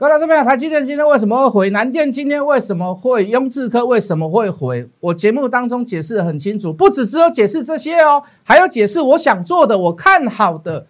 [0.00, 1.68] 各位老师朋友，台积电今天为什么会回？
[1.68, 3.26] 南电今天为什么会？
[3.26, 4.88] 雍智科为什么会回？
[4.98, 10.86] 我节目当中解释的很清楚，不只只有解释这些哦，还有解释我想做的，我看好的。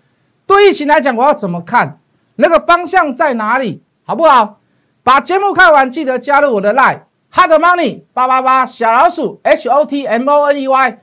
[0.46, 1.98] 对疫情来讲，我要怎么看？
[2.36, 3.82] 那个方向在哪里？
[4.04, 4.60] 好不好？
[5.02, 7.00] 把节目看完，记得加入我的 line
[7.32, 10.98] hard money 八八八小老鼠 h o t m o n e y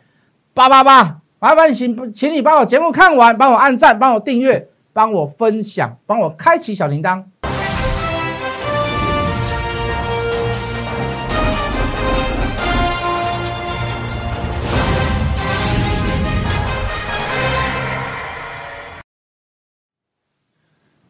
[0.54, 1.18] 八八八。
[1.40, 7.22] 麻烦你请，请你把我节目看完，帮我按赞，帮我订阅，帮我分享，帮我开启小铃铛。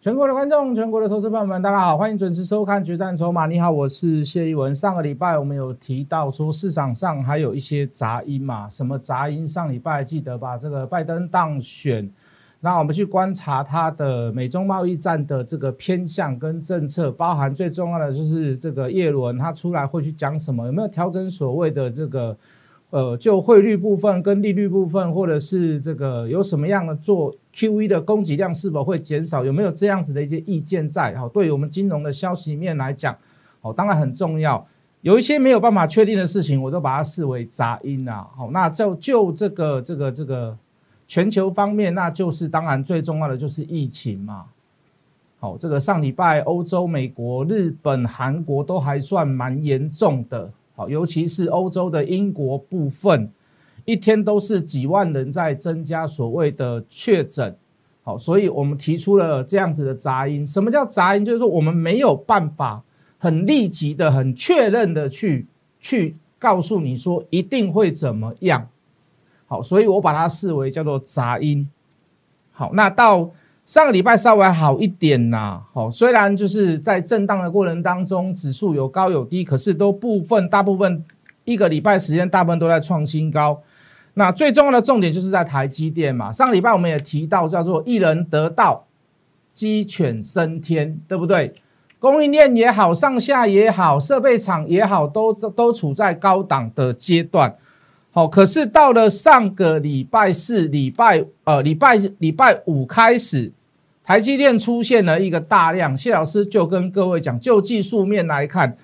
[0.08, 3.44] 全国的观众，全国的投资朋友们，大家好，欢迎准时收看《决战筹码》。
[3.50, 4.74] 你好，我是谢一文。
[4.74, 8.70] 上个礼拜我们有提到说，市场上还有一些杂音嘛？
[8.70, 9.46] 什么杂音？
[9.46, 12.10] 上礼拜记得把这个拜登当选，
[12.62, 20.66] 那我们去观察他的美中贸易战的这个偏向跟政策，包含最重要的就是这个叶伦他出来会去讲什么？
[20.68, 22.38] 有没有调整所谓的这个？
[22.90, 29.44] 呃，就汇率部分跟利率部分，或者是这个有什么样的做 QE 的供给量是否会减少？
[29.44, 31.14] 有没有这样子的一些意见在？
[31.16, 33.14] 好，对于我们金融的消息面来讲，
[33.60, 34.66] 哦，当然很重要。
[35.02, 38.26] 有一些没有办法确定的事情，我都把它视为杂音啊。
[38.36, 40.58] 好，那就就这个这个这个
[41.06, 44.46] 全球方面，那就是当然最重要的就是疫情嘛。
[45.40, 50.50] 好，这个上礼拜欧洲、美国、日本、韩国都还算蛮严重的。
[50.78, 53.30] 好，尤其是欧洲的英国部分，
[53.84, 57.58] 一天都是几万人在增加所谓的确诊。
[58.04, 60.46] 好，所以我们提出了这样子的杂音。
[60.46, 61.26] 什么叫杂音？
[61.26, 62.84] 就是说我们没有办法
[63.18, 65.48] 很立即的、很确认的去
[65.80, 68.70] 去告诉你说一定会怎么样。
[69.48, 71.68] 好，所以我把它视为叫做杂音。
[72.52, 73.32] 好，那到。
[73.68, 81.04] 上个礼拜稍微好一点呐，好，虽然就是在震荡的过程当中，指数有高有低，可是都部分大部分
[81.44, 83.62] 一个礼拜时间，大部分都在创新高。
[84.14, 86.32] 那最重要的重点就是在台积电嘛。
[86.32, 88.86] 上个礼拜我们也提到，叫做一人得道，
[89.54, 91.54] 鸡犬升天，对不对？
[92.00, 97.54] 供应链也好，上下也好，设备厂也好，都都处在高档的阶段。
[98.12, 103.52] 好，可是到了上个礼拜四、礼拜呃礼拜礼拜五开始。
[104.08, 108.78] 台积电出现了一个大量，谢老师就跟各位讲，就技术面来看，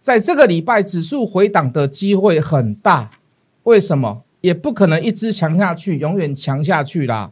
[0.00, 3.10] 在这个礼拜指数回档的机会很大。
[3.64, 4.22] 为什么？
[4.40, 7.30] 也不可能一直强下去，永远强下去啦。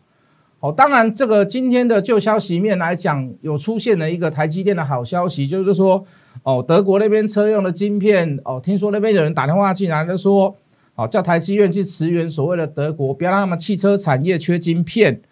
[0.59, 6.05] 好，当然这个今天的旧消息面来讲，有出现了一个台积电的好消息，就是说，
[6.43, 10.55] 哦，德国那边车用的晶片，哦，听说那边有人打电话进来，就说，
[10.95, 15.23] 哦，叫台积电去驰援所谓的德国，不要让他们汽车产业缺晶片。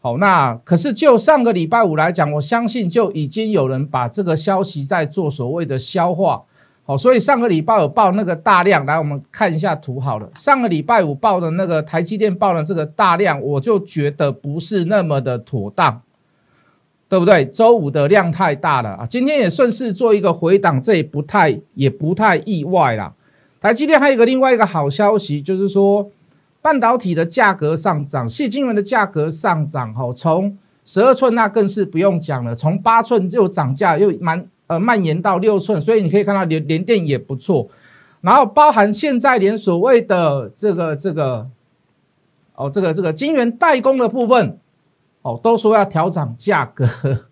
[0.00, 6.40] 好，那可是就上个礼拜五来讲，我相信就已经有人把这个消息在做所谓的消化。
[6.84, 10.30] 好，所以上个礼拜有报那个大量，来我们看一下图好了。
[10.36, 16.00] 上个礼拜五报的那个台积电报的这个大量，我就觉得不是那么的妥当，
[17.08, 17.44] 对不对？
[17.44, 23.12] 周五的量太大了啊，今天也顺势做一个回档，这也不太也不太意外啦。
[23.60, 26.08] 台积电还有一个另外一个好消息，就是说。
[26.68, 37.66] 半导体的价格上涨，细晶圆的价格上涨，哈，从十二寸那更是不用讲了，从八寸就涨价，又蛮呃蔓延到六寸，所以你可以看到连连电也不错，
[38.20, 41.48] 然后包含现在连所谓的这个这个，
[42.54, 44.58] 哦，这个这个晶圆代工的部分，
[45.22, 46.86] 哦，都说要调涨价格，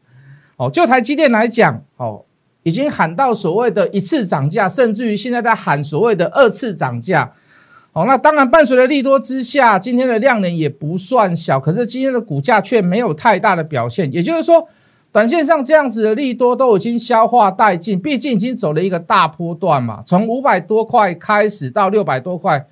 [0.56, 2.24] 哦，就台积电来讲，哦，
[2.62, 7.34] 已经喊到所谓的一次涨价，甚至于现在在喊所谓的二次涨价。
[7.96, 14.12] 哦，那当然，伴随着利多之下，今天的量能也不算小，可是今天的股价却没有太大的表现。
[14.12, 14.68] 也就是说，
[15.10, 22.66] 短线上这样子的利多都已经消化殆尽，毕竟已经走了一个大波段嘛，从五百多块开始到六百多块，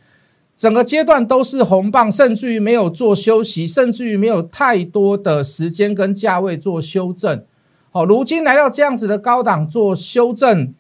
[0.54, 7.42] 整个阶段都是红棒，甚至于没有做休息，甚至于没有太多的时间跟价位做修正。
[7.90, 10.74] 好，如今来到这样子的高档做修正。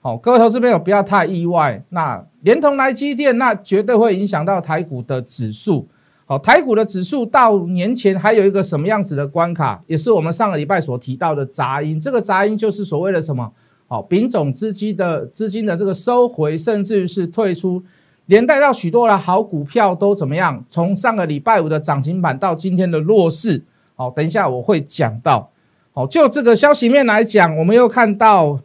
[0.00, 1.82] 好，各位投资朋友不要太意外。
[1.88, 5.88] 那连同来基电，那绝对会影响到台股的指数。
[6.24, 11.98] 好，台股的指数到年前还有一个什么样子的关卡，也是我们上个礼拜所提到的杂音。
[11.98, 13.50] 这个杂音就是所谓的什么？
[13.86, 17.82] 好，丙种资金的资金的这个收回，甚至于是退出，
[18.26, 20.64] 连带到许多的好股票都怎么样？
[20.68, 23.64] 从上个礼拜五的涨停板到今天的弱势。
[23.96, 25.50] 好，等一下我会讲到。
[25.92, 28.60] 好，就这个消息面来讲，我们又看到。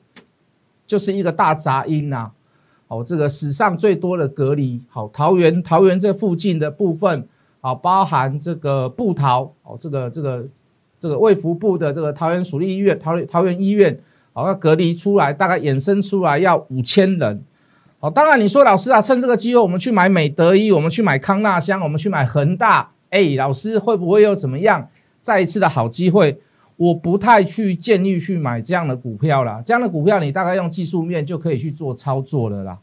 [0.86, 2.30] 就是一个大杂音呐，
[2.94, 7.28] 哦，这个史上最多的隔离，好，桃园桃园这附近的部分，
[7.60, 10.46] 好，包含这个布桃，哦，这个这个
[11.00, 14.00] 这个卫福部的这个桃园属立医院，桃桃园医院，
[14.32, 17.44] 好要隔离出来，大概衍生出来要五千人。
[18.00, 24.88] 好，当然你说老师啊，趁这个机会我们去买美德医，我们去买康纳香，我们去买恒大，哎，老师会不会又怎么样？
[25.20, 26.38] 再一次的好机会，
[26.76, 29.62] 我不太去建议去买这样的股票啦。
[29.66, 32.80] 这样的股票你大概用技术面就可以去做操作了啦。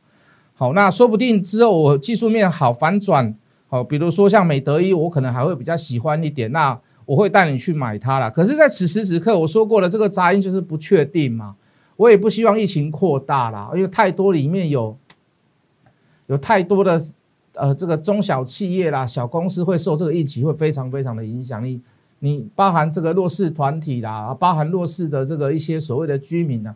[0.54, 3.34] 好，那说不定之后我技术面好反转，
[3.68, 8.30] 好，比如说像美德一，我可能还会比较喜欢一点，那我会带你去买它啦。
[8.30, 11.56] 可是，在此时此刻，我说过了，这个杂音就是不确定嘛，
[11.96, 14.96] 我也不希望疫情扩大啦，因为太多里面有。
[16.26, 17.02] 有太多的
[17.54, 21.64] 呃，这个中小企业啦、小公司会受这个疫情会非常非常的影响。
[21.64, 21.80] 你
[22.20, 26.74] 你包含这个弱势团体啦，包含弱势的这个一些所谓的居民啊，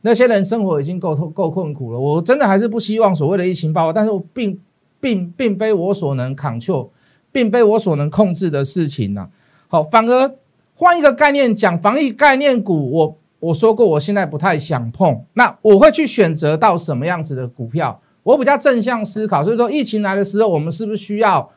[0.00, 1.98] 那些人生活已经够够困苦了。
[1.98, 4.58] 我真的还是不希望所谓的疫情爆发，但是我并
[5.00, 6.90] 并并非我所能抗救，
[7.30, 9.28] 并非我所能控制的事情呐。
[9.68, 10.34] 好，反而
[10.74, 15.24] 换一个概念讲，防疫概念股，我我说过，我现在不太想碰。
[15.34, 18.00] 那我会去选择到什么样子的股票？
[18.22, 21.50] 我比较正向思考，所以说疫情来的时候，我们是不是需要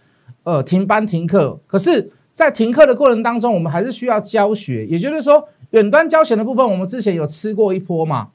[0.44, 1.58] 呃停班停课？
[1.66, 4.86] 可是，在停课的过程当中，我们还是需要教学。
[4.86, 8.28] 也就是说，远端教学的部分，我们之前有吃过一波嘛？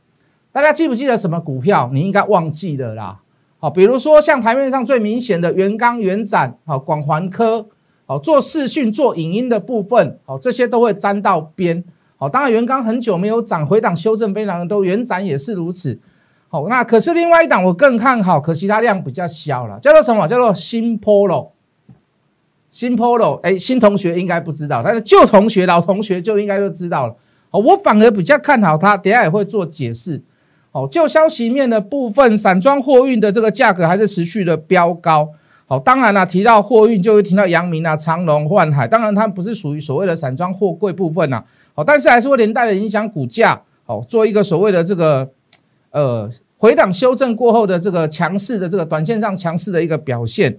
[0.50, 1.88] 大家记不记得什么股票？
[1.92, 3.20] 你应该忘记了啦。
[3.60, 7.64] 好，比如说像台面上最明显的元刚、元展、好广环科，
[8.04, 11.84] 好做视讯、做影音的部分，好这些都会沾到边。
[12.16, 15.96] 好，当然元刚很久没有涨，回档修正非常的多，元展也是如此。
[16.48, 20.26] 好，那可是另外一档我更看好，可惜它量比较小了，叫做什么？
[20.26, 21.50] 叫做新 Polo。
[22.72, 27.14] 新 Polo，哎，新同学应该不知道，但是旧同学、老同学就应该都知道了。
[27.52, 30.20] 哦，我反而比较看好它，等下也会做解释。
[30.72, 35.28] 哦，就消息面的部分，散装货运的这个价格还是持续的飙高。
[35.66, 41.44] 好，当然了，提到货运就会提到阳明啊、长隆、万海，当然它不是属于所谓的散装货柜部分呐。
[41.74, 43.62] 好，但是还是会连带的影响股价。
[43.84, 45.30] 好，做一个所谓的这个。
[45.90, 46.26] 呃，
[46.56, 50.58] 回档修正过后的这个强势的这个短线上强势的一个表现，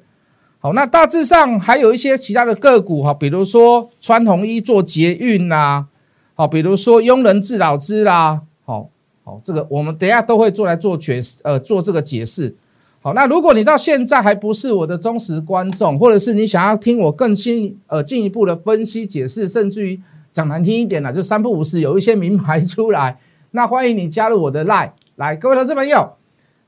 [0.64, 5.88] 好，那大致上还有一些其他的个股哈，比如说穿红衣做捷运呐，
[6.36, 8.88] 好，比如说庸人自扰之啦，好
[9.26, 12.56] 好，这个我们等下都会做来做解呃做这个解释。
[13.02, 20.00] 好，那如果你到现在还不是我的忠实观众，或者是你想要听我更新呃进一步的分析解释，甚至于
[20.32, 23.18] 讲难听一点呢，就三不五时有一些名牌出来，
[23.52, 24.92] 那欢迎你加入我的 line。
[25.18, 26.14] 来，各位投资朋友，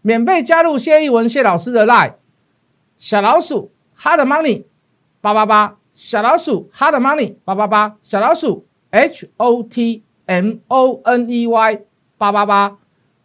[0.01, 2.15] 免费加入谢一文谢老师的 line，
[2.97, 4.63] 小老鼠 hard money
[5.21, 11.79] 八八八，小老鼠 hard money 八八八，小老鼠 h o t m o n e y
[12.17, 12.77] 八八八，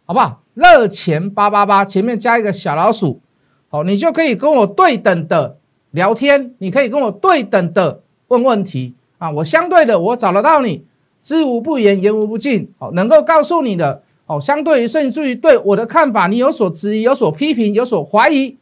[0.05, 0.41] 好不好？
[0.53, 3.21] 热钱八八八，前面加一个小老鼠，
[3.69, 5.57] 好，你就可以跟我对等的
[5.91, 10.83] 聊天，你可以跟我对等的问问题啊，我相对的我找得到你，
[11.21, 14.03] 知无不言，言无不尽，好，能够告诉你的。
[14.27, 18.57] 哦，相对于甚至于对我的看法，你有所质疑、有所批评、有所怀疑，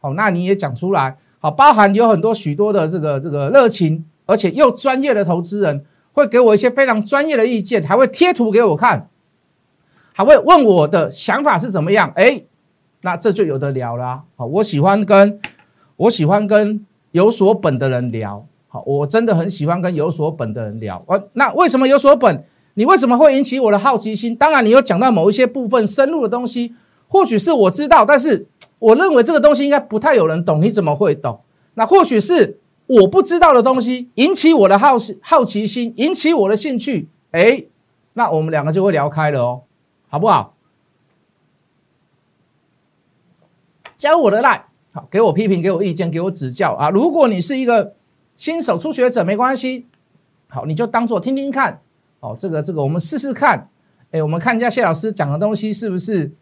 [0.00, 1.16] 好，那你也讲出来。
[1.40, 9.08] 好，包含有很多许多的这个这个热情，而且又专业的投资人，会给我一些非常专业的意见，还会贴图给我看，
[10.12, 12.12] 还会问我的想法是怎么样。
[12.14, 12.42] 哎，
[13.00, 14.22] 那这就有的聊了。
[14.36, 15.40] 好，我喜欢跟
[15.96, 18.44] 我喜欢跟有所本的人聊。
[18.68, 21.02] 好，我真的很喜欢跟有所本的人聊。
[21.06, 22.44] 哦，那为什么有所本？
[22.74, 24.36] 你为什么会引起我的好奇心？
[24.36, 26.74] 当然，你有讲到某一些部分深入的东西，
[27.08, 28.46] 或许是我知道，但是
[28.80, 30.60] 我认为这个东西应该不太有人懂。
[30.60, 31.40] 你怎么会懂？
[31.74, 37.08] 那或许是我不知道的东西引起我的好奇好奇心，引起我的兴趣。
[37.30, 37.64] 哎，
[38.14, 39.62] 那我们两个就会聊开了哦，
[40.08, 40.56] 好不好？
[43.96, 46.90] 加入我的赖好，给我批评，给我意见，给我指教啊！
[46.90, 47.94] 如果你是一个
[48.36, 49.86] 新手初学者，没关系，
[50.48, 51.80] 好，你就当做听听看。
[52.20, 53.68] 哦，这个这个，我们试试看。
[54.10, 56.32] 哎，我们看一下谢老师讲的东西是不是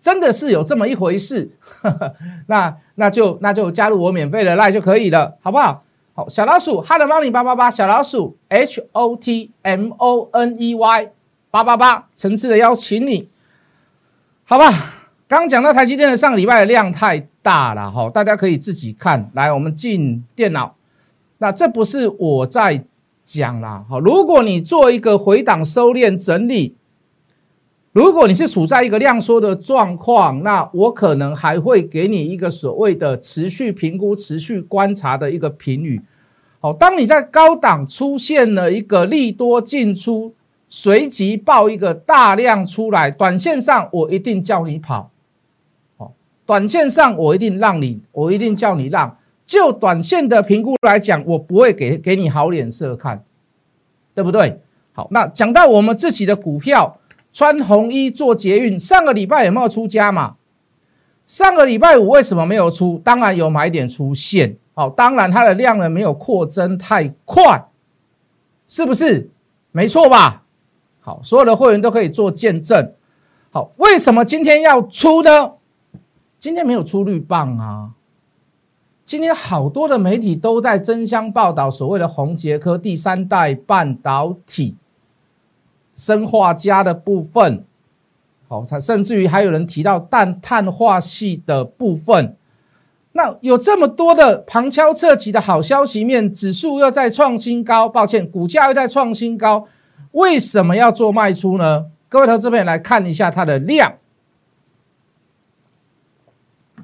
[0.00, 1.50] 真的是有这么一回事？
[2.46, 5.82] 那那就那就加入我免费的 Lie 就可以了，好不好？
[6.14, 11.10] 好，小老鼠 hot money 八八八，小老鼠 h o t m o n e y
[11.50, 13.28] 八八八，诚挚的邀请你，
[14.44, 14.72] 好吧？
[15.28, 19.30] 刚讲到台积电的上礼拜的量太大了，哈，大家可以自己看。
[19.34, 20.74] 来，我们进电脑，
[21.38, 22.84] 那这不是我在。
[23.30, 26.74] 讲啦，好，如果你做一个回档收敛整理，
[27.92, 36.00] 如果你是处在一个量缩的状况，那我可能还会给你一个所谓的持续评估、持续观察的一个评语。
[36.60, 40.34] 好，当你在高档出现了一个利多进出，
[40.68, 45.10] 随即爆一个大量出来，短线上我一定叫你跑，
[45.96, 46.12] 好，
[46.44, 49.16] 短线上我一定让你，我一定叫你让。
[49.46, 53.24] 就短线的评估来讲，我不会给给你好脸色看，
[54.14, 54.60] 对不对？
[54.92, 56.98] 好，那讲到我们自己的股票，
[57.32, 58.78] 穿红衣做捷运。
[58.78, 60.36] 上个礼拜有没有出家嘛？
[61.26, 63.00] 上个礼拜五为什么没有出？
[63.04, 64.56] 当然有买点出现。
[64.74, 67.68] 好，当然它的量呢没有扩增太快，
[68.66, 69.30] 是不是？
[69.72, 70.44] 没错吧？
[71.00, 72.92] 好，所有的会员都可以做见证。
[73.50, 75.52] 好，为什么今天要出呢？
[76.38, 77.90] 今天没有出绿棒啊。
[79.04, 84.76] 今天好多的媒体都在争相报道所谓的红杰科第三代半导体
[85.98, 87.64] 生化家的部分，
[88.46, 92.36] 好，甚至于还有人提到氮碳化系的部分。
[93.12, 99.66] 那有这么多的旁敲侧击的好消息面，指数又在创新高，抱歉，股价又在创新高，
[100.12, 101.86] 为什么要做卖出呢？
[102.08, 103.98] 各位投资朋友来看一下它的量。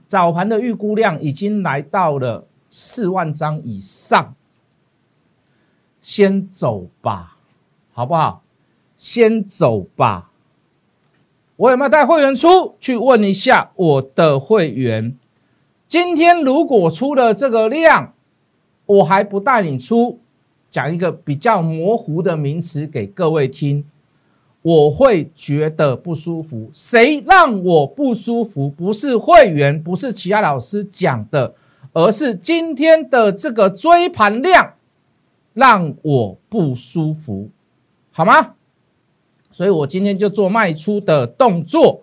[0.06, 4.34] 早盘的预估量已经来到了四万张以上，
[6.00, 7.36] 先走吧，
[7.92, 8.43] 好不好？
[8.96, 10.30] 先走吧。
[11.56, 15.16] 我有没有带会员出去问一下我的会员？
[15.86, 18.12] 今天如果出了这个量，
[18.86, 20.18] 我还不带你出，
[20.68, 23.84] 讲一个比较模糊的名词给各位听。
[24.62, 28.70] 我会觉得不舒服，谁让我不舒服？
[28.70, 31.54] 不是会员，不是其他老师讲的，
[31.92, 34.72] 而是今天的这个追盘量
[35.52, 37.50] 让我不舒服，
[38.10, 38.54] 好吗？
[39.54, 42.02] 所以我今天就做卖出的动作。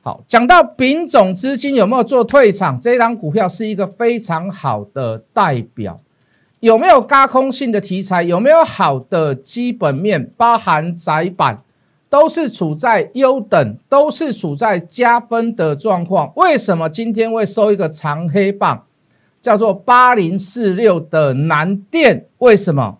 [0.00, 6.00] 好，讲到丙种资金有没有做退场，这张股票是一个非常好的代表。
[6.60, 8.22] 有没有高空性的题材？
[8.22, 10.30] 有没有好的基本面？
[10.38, 11.62] 包含窄板。
[12.08, 16.32] 都是处在优等，都是处在加分的状况。
[16.36, 18.84] 为什么今天会收一个长黑棒，
[19.42, 22.26] 叫做八零四六的南电？
[22.38, 22.98] 为什么？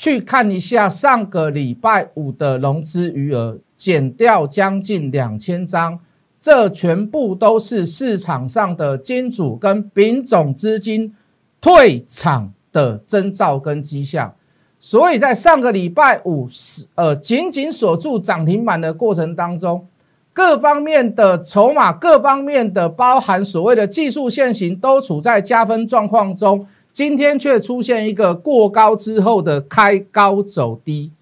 [0.00, 6.00] 去看一下上个礼拜五的融资余额，减掉将近两千张，
[6.40, 11.14] 这全部都是市场上的金主跟丙种资金
[11.60, 14.32] 退场的征兆跟迹象。
[14.78, 19.86] 所以在上个礼拜五是呃紧紧锁住涨停板的过程当中，
[20.32, 31.12] 各方面的筹码、各方面的包含所谓的技术线型都处在加分状况中，今天却出现一个过高之后的开高走低。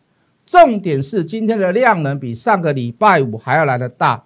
[0.47, 4.25] 重点是今天的量能比上个礼拜五还要来的大。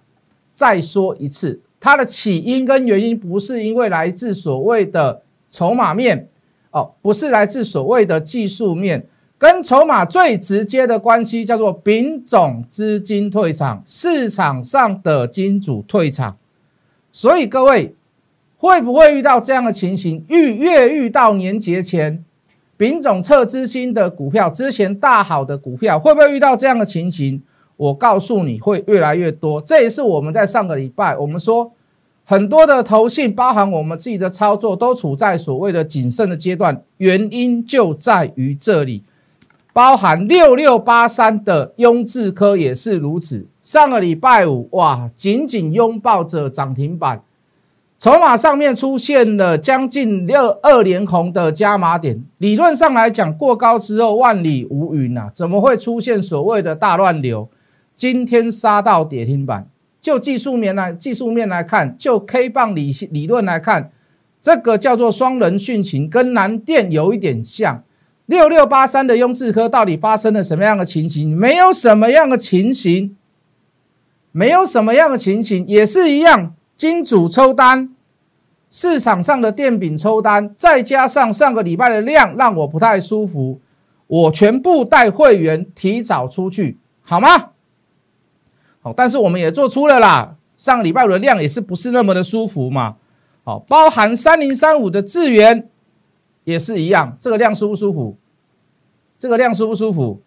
[0.53, 6.29] 再说一次，它的起因跟原因不是因为来自所谓的筹码面
[6.71, 9.07] 哦，不是来自所谓的技术面。
[9.37, 16.37] 跟筹码最直接的关系叫做丙种资金退场，市场上的金主退场，
[17.11, 17.93] 所以各位
[18.63, 20.23] 会不会遇到这样的情形？
[20.29, 22.23] 遇越遇到年节前
[22.77, 27.43] 丙种撤资金的股票，之前大好的股票，会不会遇到这样的情形？
[27.75, 29.61] 我告诉你会越来越多。
[29.61, 31.73] 这也是我们在上个礼拜我们说
[32.23, 39.03] 很多的投信，包含我们自己的操作，都处在所谓的谨慎的阶段，原因就在于这里。
[39.73, 43.45] 包含六六八三的雍智科也是如此。
[43.61, 47.21] 上个礼拜五，哇，紧紧拥抱着涨停板，
[48.03, 52.21] 筹码上面出现了将近六二连红的加码点。
[52.37, 57.47] 理论上来讲，过高之后万里无云呐，怎么会出现所谓的大乱流？
[57.95, 59.69] 今天杀到跌停板，
[60.01, 63.89] 就技术面来技术面来看，就 K 棒理理论来看，
[64.41, 67.83] 这个叫做双人殉情，跟南电有一点像。
[68.25, 71.33] 六六八三的雍智科到底发生了什么样的情形？
[71.37, 73.15] 没有什么样的情形，
[74.33, 76.53] 没有什么样的情形，也是一样。
[76.75, 77.93] 金主抽单，
[78.69, 83.59] 市场上的电饼抽单，再加上上个礼拜的量，让我不太舒服。
[84.07, 87.51] 我全部带会员提早出去，好吗？
[88.81, 90.35] 好，但是我们也做出了啦。
[90.57, 92.97] 上个礼拜五的量也是不是那么的舒服嘛？
[93.43, 95.69] 好，包含三零三五的智源。
[96.45, 98.17] 也是一样，这个量舒不舒服？
[99.17, 100.21] 这个量舒不舒服？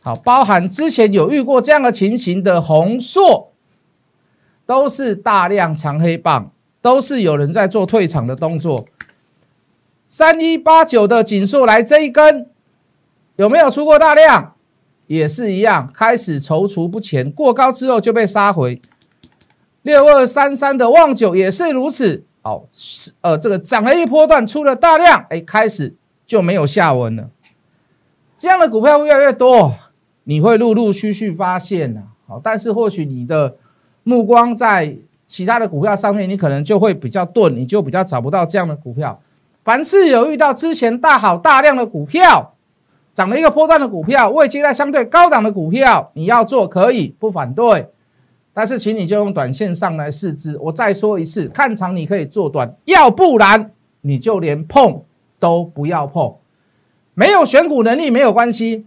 [0.00, 3.51] 好，包含之前有遇过这样的情形的红硕，
[4.66, 8.86] 都是大量长黑棒，都是有人在做退场的动作。
[10.06, 12.50] 三一八九的锦硕来这一根，
[13.36, 14.54] 有没有出过大量？
[15.06, 18.80] 也是一样，开始踌躇不前，过高之后就被杀回。
[19.82, 22.24] 六二三三的旺九也是如此。
[22.40, 25.94] 好，是呃，这个涨了一波段，出了大量，哎，开始
[26.26, 27.28] 就没有下文了。
[28.38, 29.74] 这样的股票会越来越多，
[30.24, 32.02] 你会陆陆续续发现呐。
[32.26, 33.56] 好，但是或许你的
[34.02, 39.20] 目光在其他的股票上面，你可能就会比较钝，你就比较找不到这样的股票。
[39.64, 42.54] 凡是有遇到之前大好大量的股票，
[43.14, 47.88] 涨了一个波段的股票，未接在相对高档的股票，你要做可以不反对，
[48.52, 50.58] 但是请你就用短线上来试之。
[50.58, 55.02] 我再说一次，看长你可以做短，要不然你就连碰
[55.38, 56.34] 都不要碰。
[57.14, 58.84] 没有选股能力没有关系，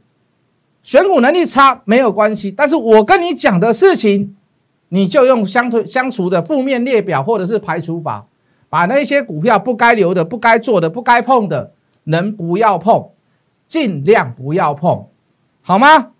[0.83, 4.35] 选股能力差没有关系，但是我跟你讲的事情，
[4.95, 8.25] 你就用相对相除的负面列表或者是排除法，
[8.69, 11.73] 把那些股票不该留的、不该做的、不该碰的，
[12.05, 13.09] 能不要碰，
[13.67, 15.07] 尽量不要碰，
[15.61, 16.11] 好吗？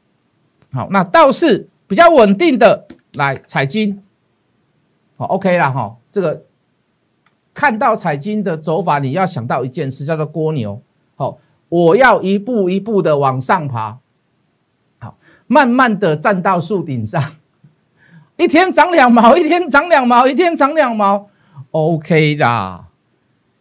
[0.74, 4.04] 好，那倒是比较稳定的来彩金，
[5.16, 5.96] 好 OK 了哈。
[6.12, 6.44] 这个
[7.54, 10.82] 看到彩金的走法，你要想到一件事，叫做蜗牛，
[11.16, 11.38] 好。
[11.68, 13.98] 我要一步一步的往上爬，
[15.00, 15.18] 好，
[15.48, 17.36] 慢慢的站到树顶上，
[18.38, 21.28] 一天涨两毛，一天涨两毛，一天涨两毛
[21.72, 22.86] ，OK 啦。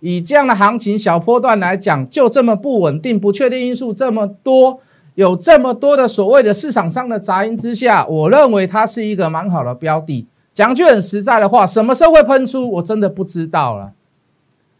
[0.00, 4.81] 以这样的行情小波段来讲，就这么不稳定、不确定因素这么多，
[5.14, 10.26] 有这么多的所谓的市场上的杂音之下，我认为它是一个蛮好的标的。
[10.52, 13.93] 讲句很实在的话，什么时候会喷出，我真的不知道了。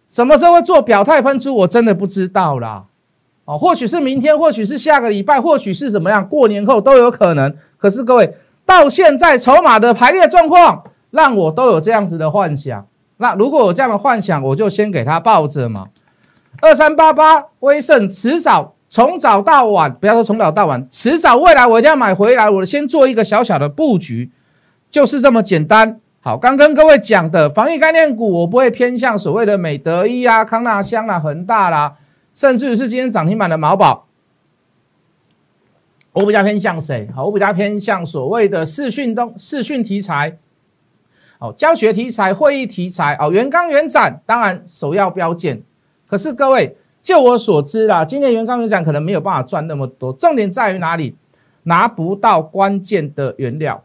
[0.09, 2.85] 什么时候会做表态喷出，我真的不知道了。
[3.47, 7.55] 哦，或许是明天，或许是下个礼拜，或许是怎么样，过年后都有可能。
[7.77, 8.35] 可是各位，
[8.67, 12.87] 到现在筹码的排列状况，让我都有这样子的幻想。
[13.19, 15.87] 那如果有这样的幻想，我就先给他抱着嘛。
[16.61, 22.49] 二三八八威盛，迟早从早到晚，不要说从早到晚，迟早未来我一定要买回来。
[22.49, 24.31] 我先做一个小小的布局，
[24.91, 26.01] 就是这么简单。
[26.21, 31.95] 好，刚跟各位讲的防疫概念股，我不会偏向所谓的美德一啊、康纳香啊、恒大啦。
[32.33, 34.07] 甚至于是今天涨停板的毛宝，
[36.15, 37.07] 我比较偏向谁？
[37.15, 40.39] 好，我比较偏向所谓的视讯东视讯题材，
[41.41, 45.61] 哦，教学题材、会议题材，哦，原钢原展，当然首要标件。
[46.07, 50.13] 可是各位，就我所知啦，今年原钢原展可能没有办法赚那么多。
[50.13, 51.17] 重点在于哪里？
[51.67, 53.83] 拿不到关键的原料，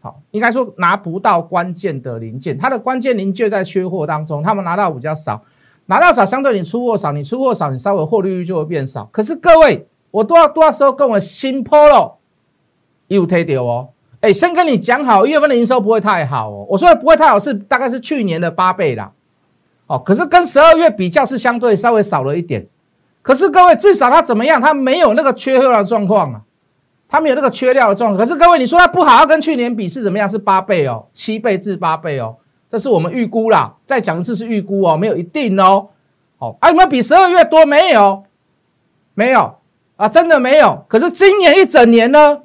[0.00, 5.44] 好，应该说拿不到关键的零件，它的关键零件在缺货当中，他们拿到比较少。
[5.84, 9.04] 拿到少，相对你出货少，你出货少，你稍微获利率就会变少。
[9.12, 12.12] 可是各位，我多少多少时候跟我新 Polo
[13.08, 13.88] 有推掉哦。
[14.20, 16.66] 哎，先跟你讲好，一月份的营收不会太好哦。
[16.68, 19.12] 我说的不会太好是大概是去年的八倍啦。
[19.86, 22.66] 哦，可是跟十二月比较是相对稍微少了一点。
[23.22, 24.60] 可是各位，至少它怎么样？
[24.60, 26.40] 它没有那个缺料的状况啊，
[27.08, 28.18] 它没有那个缺料的状况。
[28.18, 30.28] 可是各位，你说它不好，要跟去年比是怎么样？
[30.28, 32.36] 是八倍哦，七倍至八倍哦。
[32.70, 35.88] 这是我们预估啦，再讲一次是预估哦，没有一定哦。
[36.38, 37.64] 哦，啊，有没有比十二月多？
[37.64, 38.24] 没有，
[39.14, 39.57] 没有
[39.98, 40.86] 啊，真的没有。
[40.88, 42.42] 可是今年一整年呢，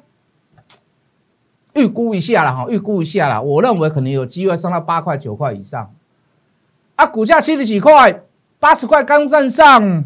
[1.74, 5.94] 预估一下了哈，预估一下了，我认为可能有机会上到八块九块以上。
[6.96, 8.22] 啊，股价七十几块，
[8.58, 10.04] 八十块刚站上，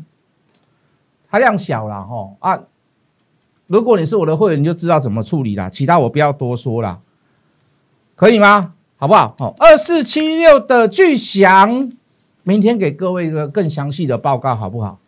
[1.31, 2.61] 它量小了哈啊。
[3.67, 7.01] 如果你是我的会员，你就知道怎么处理了，其他我不要多说了，
[8.15, 8.75] 可以吗？
[8.97, 9.35] 好不好？
[9.39, 11.93] 好，二四七六的巨响，
[12.43, 14.99] 明天给各位一个更详细的报告，好不好？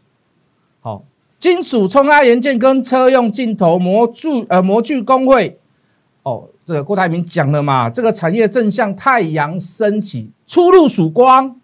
[0.80, 1.02] 好，
[1.40, 5.58] 金属冲压元件跟车用镜头模具呃模具工会，
[6.22, 11.56] 哦，这个郭台铭讲了嘛，这个产业正向太阳升起，出入曙光，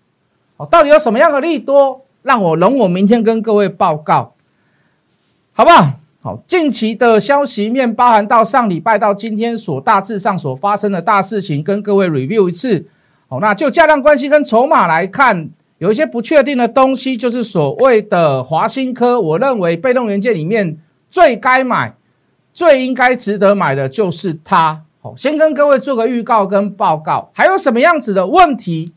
[0.56, 2.00] 哦，到底有什么样的利多？
[2.22, 4.32] 让我容我明天跟各位报告，
[5.52, 5.92] 好不好？
[6.22, 12.86] 好，近期的消息面包含到上礼拜到今天所大致上所发生的大事情，跟各位 review 一次。
[13.28, 19.20] 好，那就价量关系跟筹码来看，有一些不确定的东西，就是所谓的华新科。
[19.20, 20.78] 我认为被动元件里面
[21.10, 21.94] 最该买、
[22.52, 24.82] 最应该值得买的就是它。
[25.00, 28.92] 好，先跟各位做个预告跟报告，还有什么样子的问题，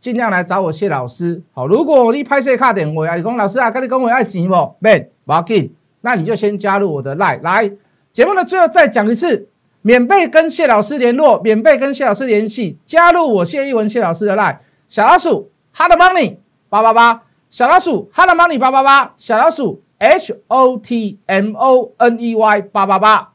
[0.00, 1.42] 尽量来找我谢老师。
[1.52, 4.74] 好，如果你拍摄卡点我啊，你讲老师啊，跟你跟我要钱不？
[4.78, 5.72] 没，不要紧。
[6.00, 7.70] 那你就先加入我的 line 来，
[8.12, 9.48] 节目的最后再讲一次，
[9.82, 14.56] 免费跟谢老师联络，免费跟谢老师联系，加入我谢一文谢老师的 line，
[14.88, 16.36] 小老鼠 hot money
[16.70, 23.32] 八八八，小老鼠 hot money 八八八，小老鼠 h o t m o n e y 八八八，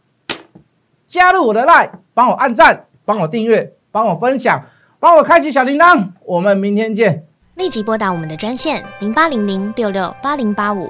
[1.05, 4.63] 加入我的 line，帮我按赞，帮我订阅，帮我分享，
[4.99, 7.25] 帮我开启小铃铛，我们明天见。
[7.55, 10.89] 立即拨打我们的专线零八零零六六八零八五。